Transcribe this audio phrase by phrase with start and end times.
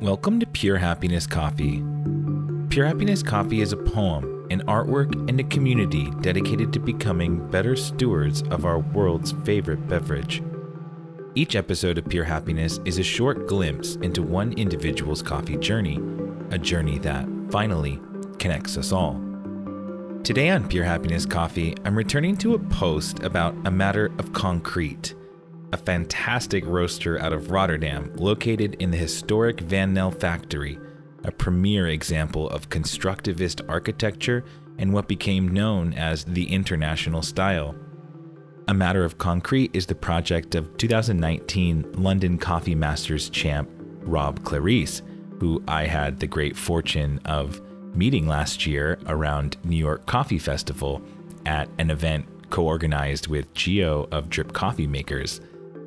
[0.00, 1.82] Welcome to Pure Happiness Coffee.
[2.68, 7.74] Pure Happiness Coffee is a poem, an artwork, and a community dedicated to becoming better
[7.74, 10.40] stewards of our world's favorite beverage.
[11.34, 15.98] Each episode of Pure Happiness is a short glimpse into one individual's coffee journey,
[16.52, 18.00] a journey that, finally,
[18.38, 19.20] connects us all.
[20.22, 25.16] Today on Pure Happiness Coffee, I'm returning to a post about a matter of concrete
[25.72, 30.78] a fantastic roaster out of Rotterdam located in the historic Van Nelle factory,
[31.24, 34.44] a premier example of constructivist architecture
[34.78, 37.74] and what became known as the international style.
[38.68, 43.68] A Matter of Concrete is the project of 2019 London Coffee Masters champ
[44.02, 45.02] Rob Clarice,
[45.40, 47.60] who I had the great fortune of
[47.94, 51.02] meeting last year around New York Coffee Festival
[51.46, 55.40] at an event co organized with Geo of Drip Coffee Makers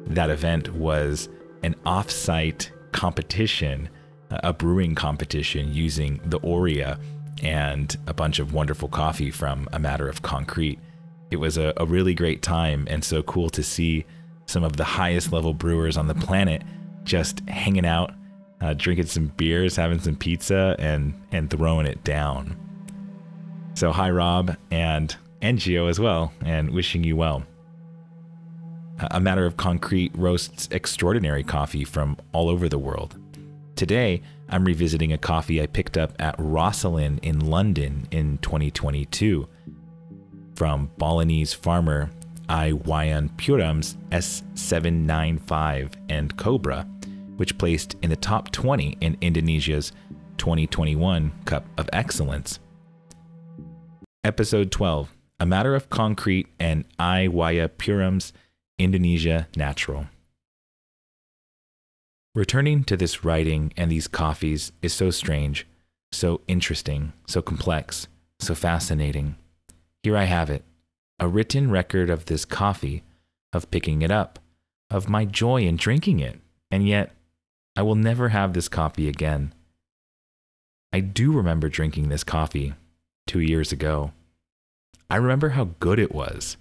[0.07, 1.29] that event was
[1.63, 3.89] an off-site competition,
[4.29, 6.99] a brewing competition using the Orea
[7.43, 10.79] and a bunch of wonderful coffee from A Matter of Concrete.
[11.31, 14.05] It was a, a really great time and so cool to see
[14.45, 16.63] some of the highest level brewers on the planet
[17.03, 18.13] just hanging out,
[18.59, 22.57] uh, drinking some beers, having some pizza, and and throwing it down.
[23.75, 27.43] So hi Rob and Geo as well, and wishing you well.
[29.09, 33.17] A Matter of Concrete roasts extraordinary coffee from all over the world.
[33.75, 39.47] Today, I'm revisiting a coffee I picked up at Rosslyn in London in 2022
[40.55, 42.11] from Balinese farmer
[42.47, 46.87] I Wayan Parum's S795 and Cobra,
[47.37, 49.93] which placed in the top 20 in Indonesia's
[50.37, 52.59] 2021 Cup of Excellence.
[54.23, 58.33] Episode 12 A Matter of Concrete and I Wayan Parum's
[58.83, 60.07] Indonesia Natural.
[62.33, 65.67] Returning to this writing and these coffees is so strange,
[66.11, 68.07] so interesting, so complex,
[68.39, 69.35] so fascinating.
[70.03, 70.63] Here I have it
[71.19, 73.03] a written record of this coffee,
[73.53, 74.39] of picking it up,
[74.89, 76.39] of my joy in drinking it,
[76.71, 77.11] and yet
[77.75, 79.53] I will never have this coffee again.
[80.91, 82.73] I do remember drinking this coffee
[83.27, 84.13] two years ago.
[85.11, 86.57] I remember how good it was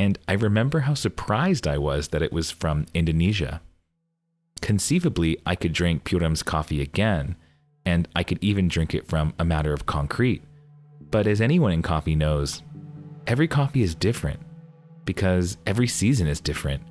[0.00, 3.60] and I remember how surprised I was that it was from Indonesia.
[4.62, 7.36] Conceivably, I could drink Parum's coffee again,
[7.84, 10.42] and I could even drink it from a matter of concrete.
[11.10, 12.62] But as anyone in coffee knows,
[13.26, 14.40] every coffee is different
[15.04, 16.82] because every season is different.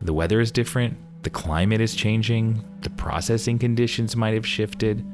[0.00, 5.04] The weather is different, the climate is changing, the processing conditions might have shifted.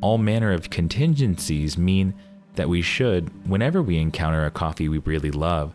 [0.00, 2.14] All manner of contingencies mean
[2.54, 5.74] that we should, whenever we encounter a coffee we really love,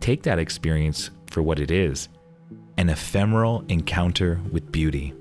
[0.00, 2.08] take that experience for what it is
[2.78, 5.12] an ephemeral encounter with beauty.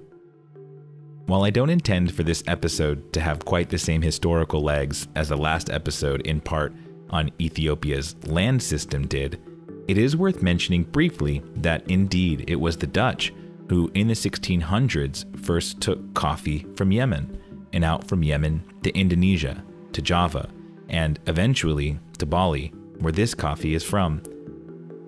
[1.26, 5.30] While I don't intend for this episode to have quite the same historical legs as
[5.30, 6.72] the last episode, in part
[7.10, 9.42] on Ethiopia's land system, did,
[9.88, 13.34] it is worth mentioning briefly that indeed it was the Dutch
[13.70, 17.42] who, in the 1600s, first took coffee from Yemen
[17.74, 20.48] and out from Yemen to Indonesia, to Java,
[20.90, 24.22] and eventually to Bali, where this coffee is from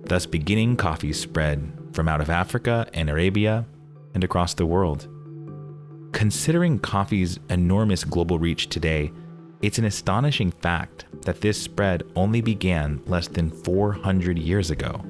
[0.10, 3.66] thus beginning coffee spread from out of Africa and Arabia
[4.14, 5.08] and across the world.
[6.12, 9.12] Considering coffee's enormous global reach today,
[9.62, 15.04] it's an astonishing fact that this spread only began less than 400 years ago,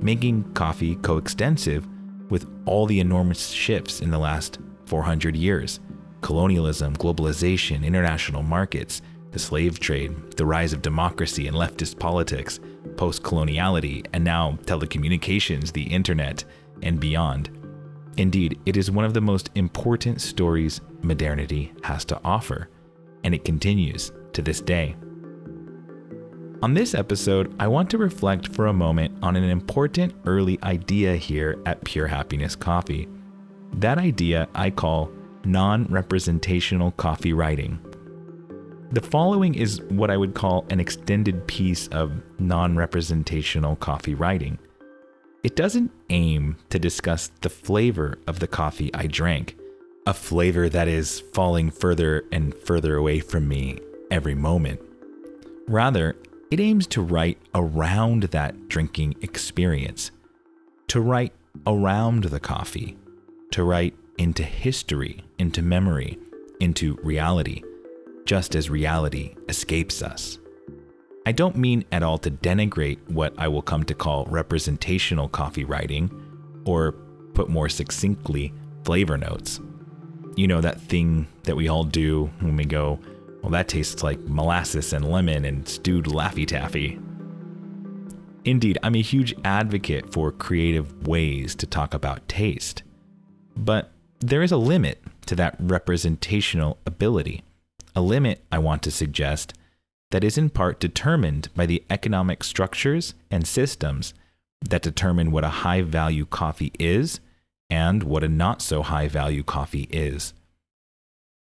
[0.00, 1.86] making coffee coextensive
[2.28, 5.80] with all the enormous shifts in the last 400 years
[6.22, 12.60] colonialism, globalization, international markets, the slave trade, the rise of democracy and leftist politics,
[12.96, 16.44] post coloniality, and now telecommunications, the internet,
[16.82, 17.50] and beyond.
[18.16, 22.68] Indeed, it is one of the most important stories modernity has to offer,
[23.24, 24.96] and it continues to this day.
[26.62, 31.16] On this episode, I want to reflect for a moment on an important early idea
[31.16, 33.08] here at Pure Happiness Coffee.
[33.74, 35.10] That idea I call
[35.44, 37.80] non representational coffee writing.
[38.92, 44.58] The following is what I would call an extended piece of non representational coffee writing.
[45.42, 49.56] It doesn't aim to discuss the flavor of the coffee I drank,
[50.06, 53.78] a flavor that is falling further and further away from me
[54.10, 54.78] every moment.
[55.66, 56.14] Rather,
[56.50, 60.10] it aims to write around that drinking experience,
[60.88, 61.32] to write
[61.66, 62.98] around the coffee,
[63.52, 66.18] to write into history, into memory,
[66.60, 67.62] into reality
[68.24, 70.38] just as reality escapes us.
[71.24, 75.64] I don't mean at all to denigrate what I will come to call representational coffee
[75.64, 76.10] writing,
[76.64, 76.92] or
[77.34, 78.52] put more succinctly,
[78.84, 79.60] flavor notes.
[80.36, 82.98] You know, that thing that we all do when we go,
[83.42, 86.98] well, that tastes like molasses and lemon and stewed Laffy Taffy.
[88.44, 92.82] Indeed, I'm a huge advocate for creative ways to talk about taste.
[93.56, 97.44] But there is a limit to that representational ability.
[97.94, 99.54] A limit, I want to suggest,
[100.10, 104.14] that is in part determined by the economic structures and systems
[104.60, 107.20] that determine what a high value coffee is
[107.68, 110.34] and what a not so high value coffee is.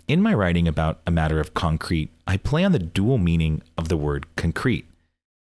[0.07, 3.89] In my writing about a matter of concrete, I play on the dual meaning of
[3.89, 4.87] the word concrete.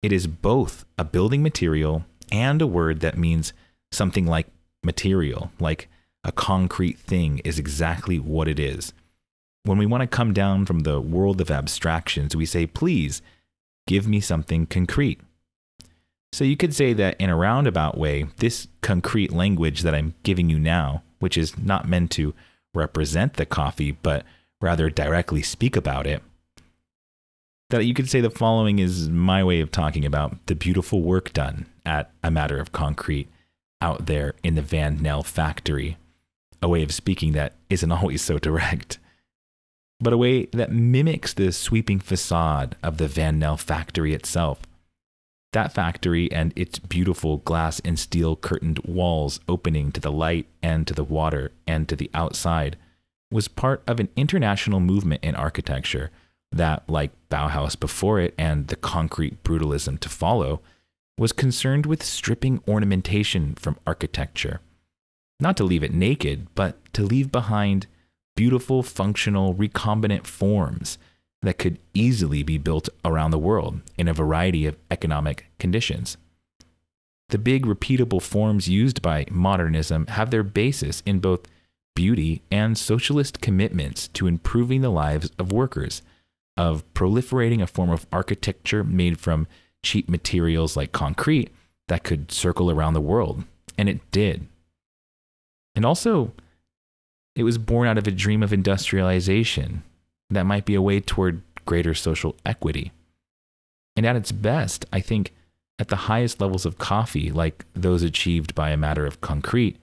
[0.03, 3.53] It is both a building material and a word that means
[3.93, 4.47] something like
[4.83, 5.89] material, like
[6.25, 8.93] a concrete thing is exactly what it is.
[9.65, 13.23] When we want to come down from the world of abstractions, we say, please
[13.87, 15.21] give me something concrete.
[16.33, 20.51] So you could say that in a roundabout way, this concrete language that I'm giving
[20.51, 22.35] you now, which is not meant to
[22.75, 24.27] represent the coffee, but
[24.61, 26.23] rather directly speak about it,
[27.71, 31.33] that you could say the following is my way of talking about the beautiful work
[31.33, 33.29] done at a matter of concrete
[33.81, 35.97] out there in the Van Nelle factory.
[36.61, 38.99] A way of speaking that isn't always so direct
[40.05, 44.61] but a way that mimics the sweeping facade of the Van Nelle factory itself.
[45.55, 50.87] That factory and its beautiful glass and steel curtained walls opening to the light and
[50.87, 52.77] to the water and to the outside
[53.31, 56.11] was part of an international movement in architecture
[56.53, 60.61] that, like Bauhaus before it and the concrete brutalism to follow,
[61.17, 64.61] was concerned with stripping ornamentation from architecture.
[65.41, 67.87] Not to leave it naked, but to leave behind
[68.35, 70.99] beautiful, functional, recombinant forms
[71.43, 76.17] that could easily be built around the world in a variety of economic conditions.
[77.29, 81.41] The big, repeatable forms used by modernism have their basis in both
[81.95, 86.03] beauty and socialist commitments to improving the lives of workers,
[86.57, 89.47] of proliferating a form of architecture made from
[89.83, 91.51] cheap materials like concrete
[91.89, 93.45] that could circle around the world.
[93.77, 94.47] And it did.
[95.75, 96.33] And also,
[97.35, 99.83] it was born out of a dream of industrialization
[100.31, 102.93] that might be a way toward greater social equity.
[103.97, 105.35] And at its best, I think
[105.79, 109.79] at the highest levels of coffee, like those achieved by a matter of concrete,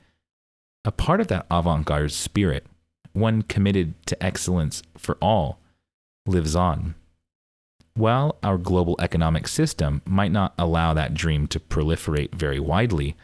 [0.86, 2.66] a part of that avant garde spirit,
[3.14, 5.60] one committed to excellence for all,
[6.26, 6.96] lives on.
[7.94, 13.18] While our global economic system might not allow that dream to proliferate very widely,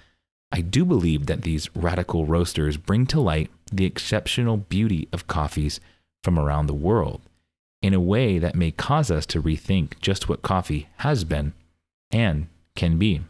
[0.51, 5.79] I do believe that these radical roasters bring to light the exceptional beauty of coffees
[6.23, 7.21] from around the world
[7.81, 11.53] in a way that may cause us to rethink just what coffee has been
[12.11, 13.21] and can be.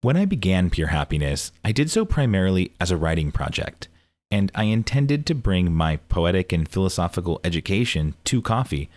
[0.00, 3.88] When I began Pure Happiness, I did so primarily as a writing project,
[4.30, 8.90] and I intended to bring my poetic and philosophical education to coffee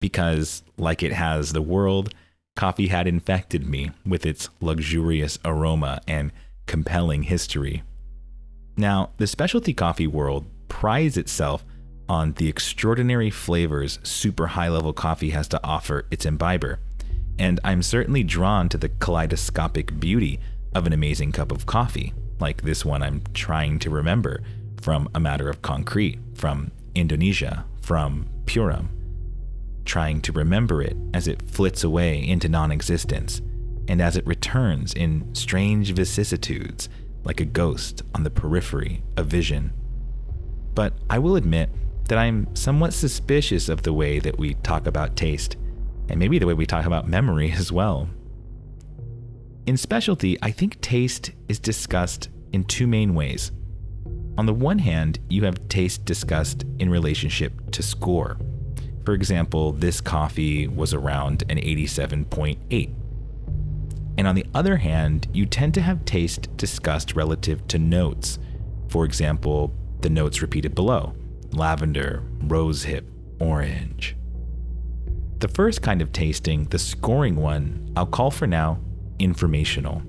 [0.00, 2.12] because, like it has the world,
[2.60, 6.30] coffee had infected me with its luxurious aroma and
[6.66, 7.82] compelling history.
[8.76, 11.64] Now, the specialty coffee world prides itself
[12.06, 16.80] on the extraordinary flavors super high level coffee has to offer its imbiber,
[17.38, 20.38] and I'm certainly drawn to the kaleidoscopic beauty
[20.74, 24.42] of an amazing cup of coffee, like this one I'm trying to remember
[24.82, 28.99] from A Matter of Concrete, from Indonesia, from Parum
[29.84, 33.40] trying to remember it as it flits away into non existence,
[33.88, 36.88] and as it returns in strange vicissitudes
[37.24, 39.72] like a ghost on the periphery of vision.
[40.74, 41.70] But I will admit
[42.04, 45.56] that I'm somewhat suspicious of the way that we talk about taste,
[46.08, 48.08] and maybe the way we talk about memory as well.
[49.66, 53.52] In specialty, I think taste is discussed in two main ways.
[54.38, 58.38] On the one hand, you have taste discussed in relationship to score.
[59.04, 62.94] For example, this coffee was around an 87.8.
[64.18, 68.38] And on the other hand, you tend to have taste discussed relative to notes.
[68.88, 71.14] For example, the notes repeated below
[71.52, 73.04] lavender, rosehip,
[73.40, 74.16] orange.
[75.40, 78.78] The first kind of tasting, the scoring one, I'll call for now
[79.18, 80.02] informational.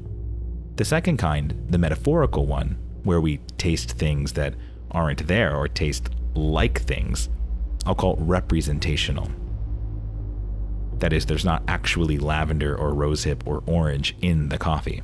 [0.75, 4.55] The second kind, the metaphorical one, where we taste things that
[4.91, 7.29] aren't there or taste like things,
[7.85, 9.29] I'll call it representational.
[10.99, 15.01] That is, there's not actually lavender or rosehip or orange in the coffee.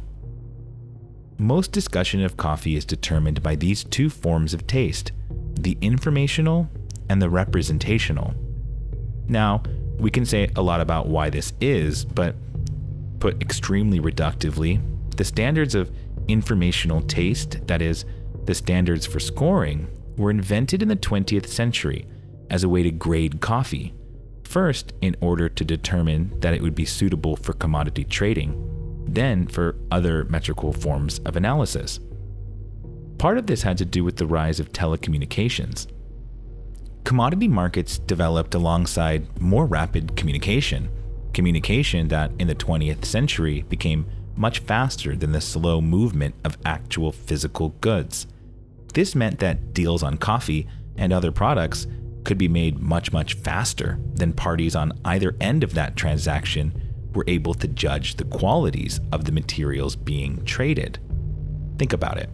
[1.40, 5.12] Most discussion of coffee is determined by these two forms of taste
[5.60, 6.70] the informational
[7.10, 8.36] and the representational.
[9.28, 9.64] Now,
[9.98, 12.36] we can say a lot about why this is, but
[13.20, 14.80] put extremely reductively,
[15.16, 15.90] the standards of
[16.28, 18.06] informational taste, that is,
[18.46, 22.06] the standards for scoring, were invented in the 20th century
[22.50, 23.94] as a way to grade coffee.
[24.44, 29.76] First, in order to determine that it would be suitable for commodity trading, then for
[29.92, 32.00] other metrical forms of analysis.
[33.18, 35.88] Part of this had to do with the rise of telecommunications.
[37.04, 40.90] Commodity markets developed alongside more rapid communication,
[41.34, 47.12] communication that in the 20th century became much faster than the slow movement of actual
[47.12, 48.28] physical goods.
[48.94, 51.88] This meant that deals on coffee and other products
[52.24, 56.74] could be made much, much faster than parties on either end of that transaction
[57.14, 61.00] were able to judge the qualities of the materials being traded.
[61.78, 62.30] Think about it.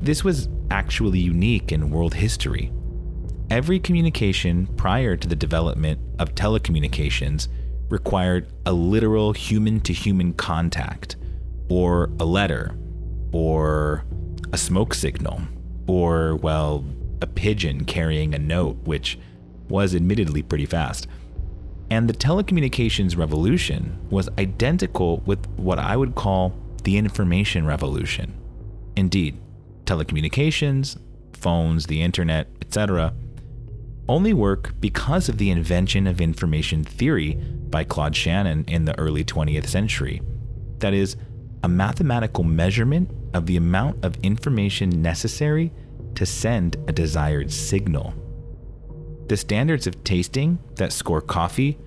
[0.00, 2.72] This was actually unique in world history.
[3.50, 7.48] Every communication prior to the development of telecommunications
[7.88, 11.16] required a literal human to human contact,
[11.68, 12.76] or a letter,
[13.32, 14.04] or
[14.52, 15.42] a smoke signal,
[15.86, 16.84] or, well,
[17.24, 19.18] a pigeon carrying a note, which
[19.68, 21.08] was admittedly pretty fast.
[21.90, 28.38] And the telecommunications revolution was identical with what I would call the information revolution.
[28.94, 29.40] Indeed,
[29.86, 30.98] telecommunications,
[31.32, 33.14] phones, the internet, etc.,
[34.06, 37.36] only work because of the invention of information theory
[37.70, 40.20] by Claude Shannon in the early 20th century.
[40.80, 41.16] That is,
[41.62, 45.72] a mathematical measurement of the amount of information necessary
[46.16, 48.14] to send a desired signal.
[49.28, 51.78] The standards of tasting that score coffee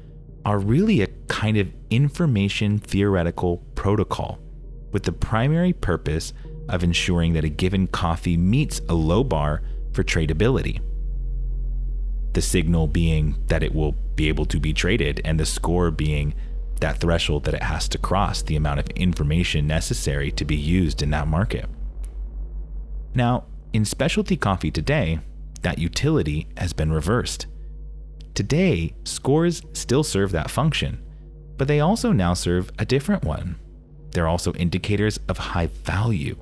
[0.45, 4.39] are really a kind of information theoretical protocol
[4.91, 6.33] with the primary purpose
[6.69, 9.61] of ensuring that a given coffee meets a low bar
[9.93, 10.81] for tradability.
[12.33, 16.33] The signal being that it will be able to be traded, and the score being
[16.79, 21.01] that threshold that it has to cross, the amount of information necessary to be used
[21.01, 21.67] in that market.
[23.15, 23.45] Now,
[23.77, 25.19] in specialty coffee today,
[25.61, 27.45] that utility has been reversed.
[28.33, 30.97] Today, scores still serve that function,
[31.57, 33.55] but they also now serve a different one.
[34.11, 36.37] They're also indicators of high value.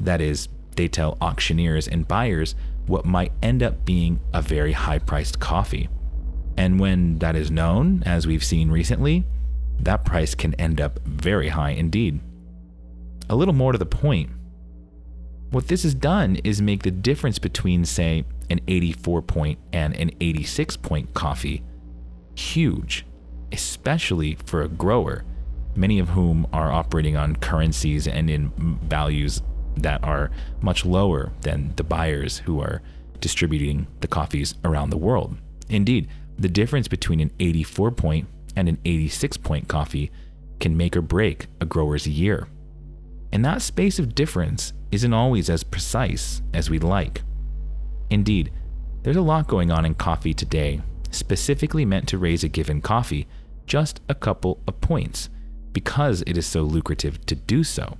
[0.00, 2.54] That is, they tell auctioneers and buyers
[2.86, 5.90] what might end up being a very high priced coffee.
[6.56, 9.26] And when that is known, as we've seen recently,
[9.80, 12.20] that price can end up very high indeed.
[13.28, 14.30] A little more to the point,
[15.54, 20.10] what this has done is make the difference between, say, an 84 point and an
[20.20, 21.62] 86 point coffee
[22.34, 23.06] huge,
[23.52, 25.24] especially for a grower,
[25.76, 28.50] many of whom are operating on currencies and in
[28.82, 29.42] values
[29.76, 32.82] that are much lower than the buyers who are
[33.20, 35.36] distributing the coffees around the world.
[35.68, 40.10] Indeed, the difference between an 84 point and an 86 point coffee
[40.58, 42.48] can make or break a grower's year.
[43.32, 47.22] And that space of difference isn't always as precise as we'd like.
[48.10, 48.52] Indeed,
[49.02, 53.26] there's a lot going on in coffee today, specifically meant to raise a given coffee
[53.66, 55.30] just a couple of points
[55.72, 57.98] because it is so lucrative to do so.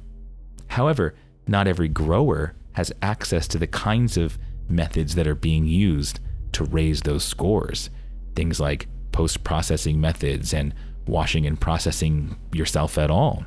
[0.68, 1.14] However,
[1.46, 6.20] not every grower has access to the kinds of methods that are being used
[6.52, 7.90] to raise those scores.
[8.34, 10.74] Things like post processing methods and
[11.06, 13.44] washing and processing yourself at all.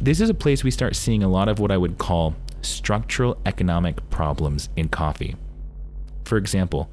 [0.00, 3.38] This is a place we start seeing a lot of what I would call structural
[3.46, 5.36] economic problems in coffee.
[6.24, 6.90] For example,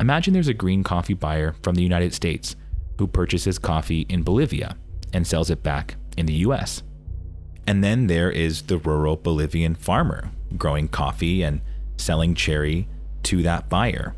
[0.00, 2.56] imagine there's a green coffee buyer from the United States
[2.98, 4.76] who purchases coffee in Bolivia
[5.12, 6.82] and sells it back in the US.
[7.66, 11.60] And then there is the rural Bolivian farmer growing coffee and
[11.96, 12.88] selling cherry
[13.24, 14.14] to that buyer.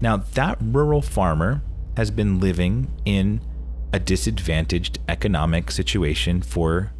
[0.00, 1.62] Now, that rural farmer
[1.96, 3.42] has been living in
[3.92, 6.92] a disadvantaged economic situation for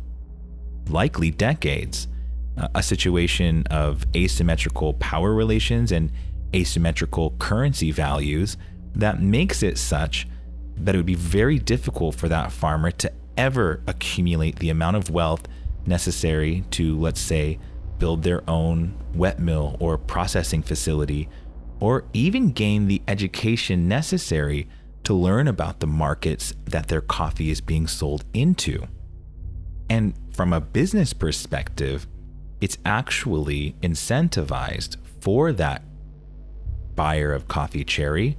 [0.88, 2.08] likely decades.
[2.74, 6.12] A situation of asymmetrical power relations and
[6.54, 8.56] asymmetrical currency values
[8.94, 10.26] that makes it such
[10.76, 15.10] that it would be very difficult for that farmer to ever accumulate the amount of
[15.10, 15.46] wealth
[15.86, 17.58] necessary to, let's say,
[17.98, 21.28] build their own wet mill or processing facility,
[21.78, 24.68] or even gain the education necessary
[25.04, 28.86] to learn about the markets that their coffee is being sold into.
[29.88, 32.06] And from a business perspective,
[32.62, 35.82] it's actually incentivized for that
[36.94, 38.38] buyer of coffee cherry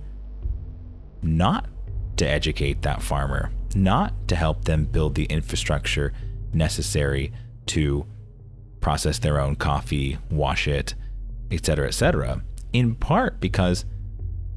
[1.22, 1.70] not
[2.18, 6.12] to educate that farmer, not to help them build the infrastructure
[6.52, 7.32] necessary
[7.68, 8.04] to
[8.80, 10.96] process their own coffee, wash it,
[11.52, 12.42] etc., etc.
[12.74, 13.86] In part because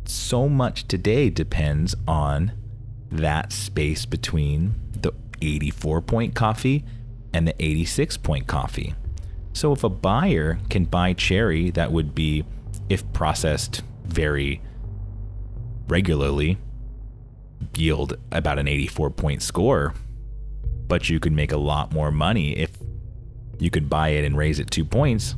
[0.07, 2.53] so much today depends on
[3.11, 6.83] that space between the 84 point coffee
[7.35, 8.95] and the 86 point coffee.
[9.53, 12.45] So if a buyer can buy cherry that would be
[12.89, 14.63] if processed very
[15.89, 16.59] regularly,
[17.75, 19.95] yield about an 84 point score.
[20.87, 22.71] But you could make a lot more money if
[23.59, 25.35] you could buy it and raise it two points.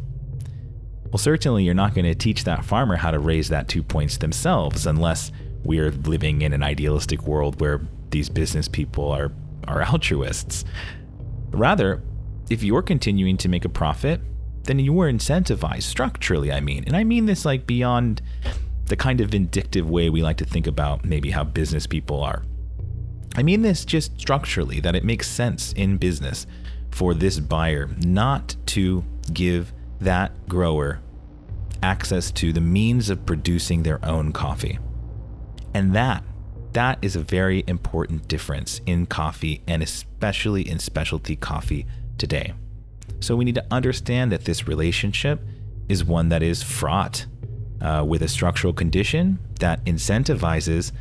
[1.10, 4.18] Well, certainly you're not going to teach that farmer how to raise that two points
[4.18, 5.30] themselves unless
[5.62, 9.32] we're living in an idealistic world where these business people are,
[9.68, 10.64] are altruists.
[11.56, 12.02] Rather,
[12.50, 14.20] if you're continuing to make a profit,
[14.64, 16.84] then you are incentivized structurally, I mean.
[16.86, 18.20] And I mean this like beyond
[18.86, 22.42] the kind of vindictive way we like to think about maybe how business people are.
[23.36, 26.46] I mean this just structurally, that it makes sense in business
[26.90, 31.00] for this buyer not to give that grower
[31.82, 34.78] access to the means of producing their own coffee.
[35.74, 36.22] And that
[36.76, 41.86] that is a very important difference in coffee and especially in specialty coffee
[42.18, 42.52] today.
[43.20, 45.40] So we need to understand that this relationship
[45.88, 47.24] is one that is fraught
[47.80, 50.92] uh, with a structural condition that incentivizes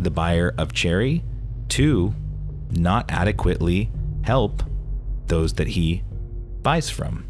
[0.00, 1.22] the buyer of cherry
[1.68, 2.12] to
[2.72, 3.88] not adequately
[4.22, 4.64] help
[5.28, 6.02] those that he
[6.62, 7.24] buys from.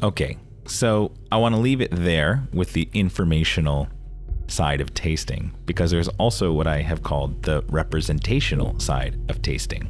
[0.00, 3.88] Okay, so I want to leave it there with the informational
[4.52, 9.88] side of tasting because there's also what I have called the representational side of tasting.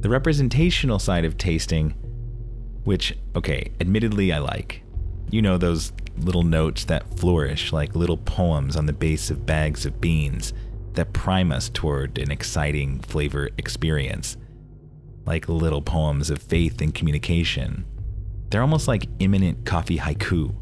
[0.00, 1.90] The representational side of tasting,
[2.84, 4.82] which, okay, admittedly I like.
[5.30, 9.84] You know, those little notes that flourish like little poems on the base of bags
[9.84, 10.52] of beans
[10.94, 14.36] that prime us toward an exciting flavor experience,
[15.26, 17.84] like little poems of faith and communication.
[18.50, 20.54] They're almost like imminent coffee haiku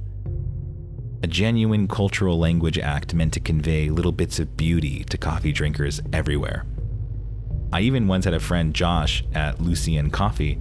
[1.22, 6.00] a genuine cultural language act meant to convey little bits of beauty to coffee drinkers
[6.12, 6.66] everywhere.
[7.72, 10.58] I even once had a friend, Josh, at Lucien Coffee,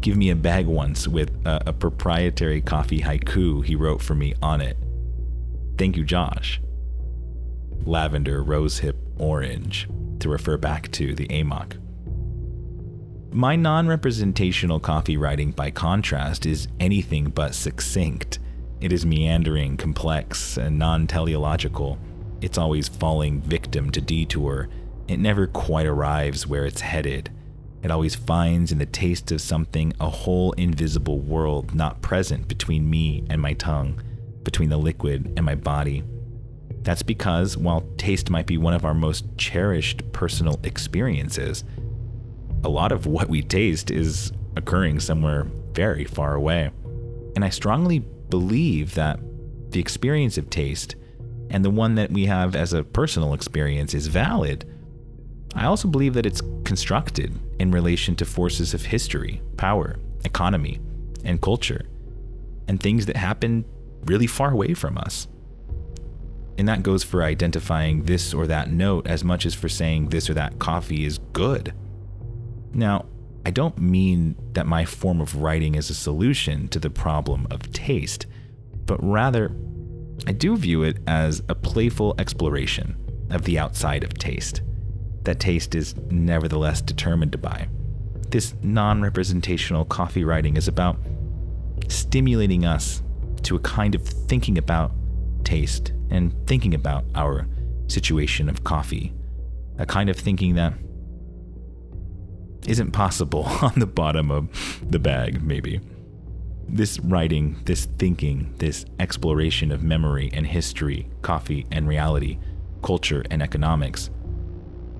[0.00, 4.34] give me a bag once with a, a proprietary coffee haiku he wrote for me
[4.42, 4.76] on it.
[5.78, 6.60] Thank you, Josh.
[7.84, 9.88] Lavender, rosehip, orange,
[10.20, 11.78] to refer back to the AMOC.
[13.32, 18.38] My non representational coffee writing, by contrast, is anything but succinct.
[18.80, 21.98] It is meandering, complex, and non teleological.
[22.40, 24.68] It's always falling victim to detour.
[25.08, 27.30] It never quite arrives where it's headed.
[27.82, 32.88] It always finds in the taste of something a whole invisible world not present between
[32.88, 34.00] me and my tongue,
[34.44, 36.04] between the liquid and my body.
[36.82, 41.64] That's because while taste might be one of our most cherished personal experiences,
[42.64, 46.70] a lot of what we taste is occurring somewhere very far away.
[47.34, 49.20] And I strongly believe that
[49.70, 50.96] the experience of taste
[51.50, 54.64] and the one that we have as a personal experience is valid,
[55.54, 60.80] I also believe that it's constructed in relation to forces of history, power, economy,
[61.24, 61.86] and culture,
[62.68, 63.64] and things that happen
[64.04, 65.26] really far away from us.
[66.58, 70.28] And that goes for identifying this or that note as much as for saying this
[70.28, 71.72] or that coffee is good.
[72.72, 73.06] Now,
[73.48, 77.72] I don't mean that my form of writing is a solution to the problem of
[77.72, 78.26] taste,
[78.84, 79.56] but rather,
[80.26, 82.94] I do view it as a playful exploration
[83.30, 84.60] of the outside of taste,
[85.22, 87.70] that taste is nevertheless determined to by.
[88.28, 90.98] This non representational coffee writing is about
[91.88, 93.02] stimulating us
[93.44, 94.92] to a kind of thinking about
[95.42, 97.48] taste and thinking about our
[97.86, 99.14] situation of coffee,
[99.78, 100.74] a kind of thinking that
[102.66, 104.48] isn't possible on the bottom of
[104.90, 105.80] the bag, maybe.
[106.68, 112.38] This writing, this thinking, this exploration of memory and history, coffee and reality,
[112.82, 114.10] culture and economics.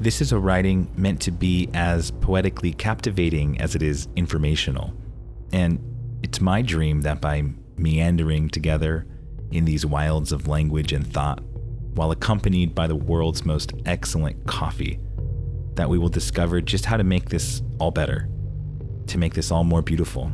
[0.00, 4.94] This is a writing meant to be as poetically captivating as it is informational.
[5.52, 5.80] And
[6.22, 7.42] it's my dream that by
[7.76, 9.06] meandering together
[9.50, 11.42] in these wilds of language and thought,
[11.94, 15.00] while accompanied by the world's most excellent coffee,
[15.78, 18.28] that we will discover just how to make this all better,
[19.06, 20.30] to make this all more beautiful,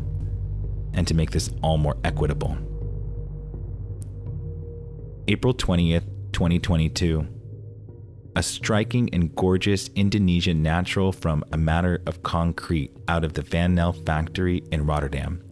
[0.95, 2.57] and to make this all more equitable.
[5.29, 7.29] April 20th, 2022.
[8.37, 13.75] A striking and gorgeous Indonesian natural from a matter of concrete out of the Van
[13.75, 15.45] Nelle factory in Rotterdam.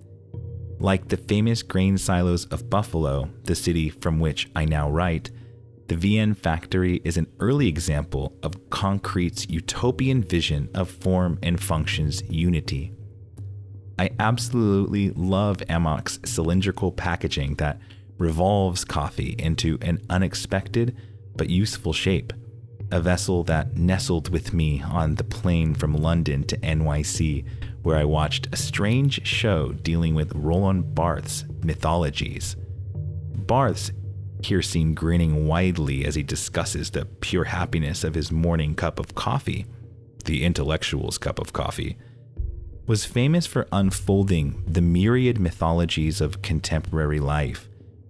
[0.78, 5.30] Like the famous grain silos of Buffalo, the city from which I now write,
[5.92, 12.22] the VN factory is an early example of concrete's utopian vision of form and functions
[12.30, 12.92] unity.
[13.98, 17.78] I absolutely love AMOC's cylindrical packaging that
[18.16, 20.96] revolves coffee into an unexpected
[21.36, 22.32] but useful shape.
[22.90, 27.44] A vessel that nestled with me on the plane from London to NYC,
[27.82, 32.56] where I watched a strange show dealing with Roland Barthes' mythologies
[33.46, 33.92] Barthes'
[34.46, 39.14] here seen grinning widely as he discusses the pure happiness of his morning cup of
[39.14, 39.66] coffee,
[40.24, 41.96] the intellectual's cup of coffee,
[42.86, 47.68] was famous for unfolding the myriad mythologies of contemporary life,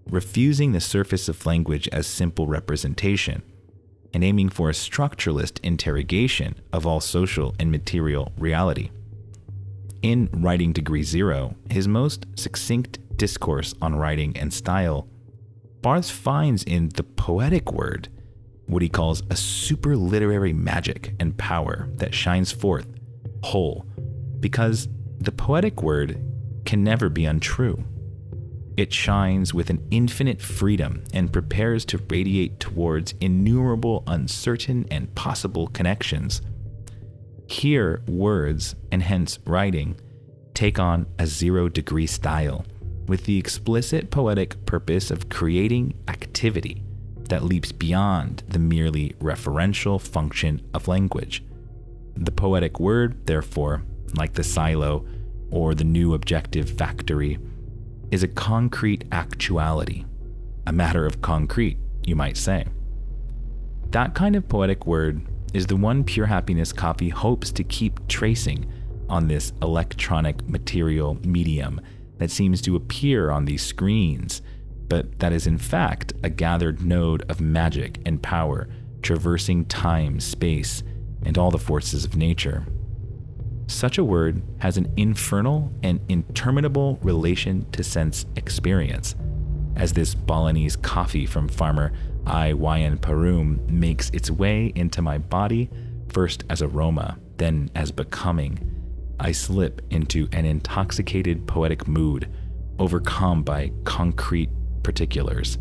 [0.08, 3.42] refusing the surface of language as simple representation,
[4.14, 8.90] and aiming for a structuralist interrogation of all social and material reality.
[10.02, 15.06] In Writing Degree Zero, his most succinct discourse on writing and style,
[15.82, 18.08] Barthes finds in the poetic word
[18.66, 22.86] what he calls a superliterary magic and power that shines forth
[23.42, 23.84] whole,
[24.38, 26.24] because the poetic word
[26.64, 27.84] can never be untrue.
[28.76, 35.66] It shines with an infinite freedom and prepares to radiate towards innumerable uncertain and possible
[35.66, 36.40] connections.
[37.48, 39.96] Here, words, and hence writing,
[40.54, 42.64] take on a zero degree style
[43.06, 46.82] with the explicit poetic purpose of creating activity
[47.28, 51.42] that leaps beyond the merely referential function of language.
[52.16, 53.82] The poetic word, therefore,
[54.16, 55.06] like the silo
[55.50, 57.38] or the new objective factory,
[58.10, 60.04] is a concrete actuality,
[60.66, 62.66] a matter of concrete, you might say.
[63.90, 65.22] That kind of poetic word
[65.54, 68.70] is the one Pure Happiness Coffee hopes to keep tracing
[69.08, 71.80] on this electronic material medium
[72.22, 74.42] that seems to appear on these screens,
[74.86, 78.68] but that is in fact a gathered node of magic and power
[79.02, 80.84] traversing time, space,
[81.24, 82.64] and all the forces of nature.
[83.66, 89.16] Such a word has an infernal and interminable relation to sense experience,
[89.74, 91.92] as this Balinese coffee from farmer
[92.24, 92.52] I.
[92.52, 95.70] Wayan Parum makes its way into my body,
[96.12, 98.71] first as aroma, then as becoming.
[99.24, 102.28] I slip into an intoxicated poetic mood,
[102.80, 104.50] overcome by concrete
[104.82, 105.58] particulars.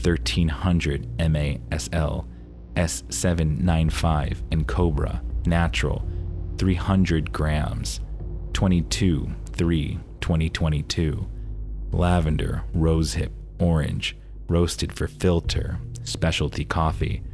[0.00, 2.28] 1300 MASL,
[2.76, 6.06] S795, and Cobra, natural,
[6.58, 7.98] 300 grams,
[8.52, 11.26] 22 3 2022.
[11.90, 14.16] Lavender, rosehip, orange,
[14.48, 17.24] roasted for filter, specialty coffee,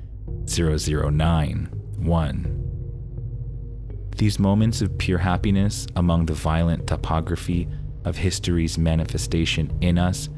[0.46, 2.61] 009 1.
[4.16, 7.68] These moments of pure happiness among the violent topography
[8.04, 10.28] of history's manifestation in us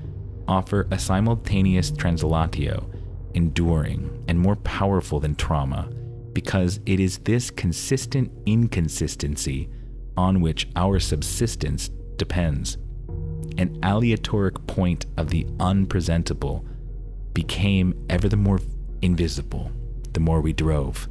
[0.47, 2.87] offer a simultaneous translatio,
[3.35, 5.91] enduring and more powerful than trauma,
[6.33, 9.69] because it is this consistent inconsistency
[10.17, 12.77] on which our subsistence depends.
[13.59, 16.65] An aleatoric point of the unpresentable
[17.33, 18.61] became ever the more
[19.03, 19.71] invisible
[20.15, 21.09] the more we drove,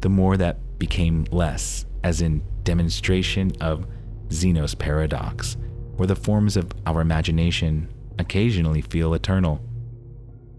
[0.00, 3.86] the more that became less, as in demonstration of
[4.32, 5.56] Zeno's paradox,
[5.96, 9.60] where the forms of our imagination occasionally feel eternal,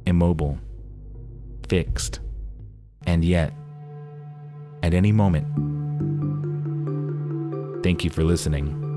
[0.06, 0.58] immobile,
[1.68, 2.20] fixed,
[3.06, 3.54] and yet,
[4.84, 5.48] at any moment.
[7.84, 8.91] Thank you for listening.